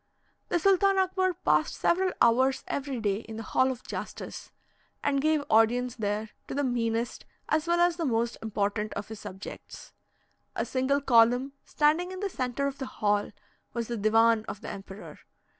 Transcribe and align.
The 0.49 0.57
Sultan 0.57 0.97
Akbar 0.97 1.35
passed 1.45 1.75
several 1.75 2.11
hours 2.19 2.63
every 2.65 2.99
day 2.99 3.17
in 3.17 3.37
the 3.37 3.43
Hall 3.43 3.69
of 3.69 3.83
Justice, 3.83 4.51
and 5.03 5.21
gave 5.21 5.43
audience 5.47 5.95
there 5.97 6.29
to 6.47 6.55
the 6.55 6.63
meanest, 6.63 7.23
as 7.49 7.67
well 7.67 7.79
as 7.79 7.97
the 7.97 8.05
most 8.05 8.35
important 8.41 8.93
of 8.95 9.09
his 9.09 9.19
subjects. 9.19 9.93
A 10.55 10.65
single 10.65 11.01
column, 11.01 11.53
standing 11.65 12.11
in 12.11 12.19
the 12.19 12.31
centre 12.31 12.65
of 12.65 12.79
the 12.79 12.87
hall, 12.87 13.31
was 13.73 13.89
the 13.89 13.95
divan 13.95 14.43
of 14.47 14.61
the 14.61 14.69
emperor. 14.69 15.19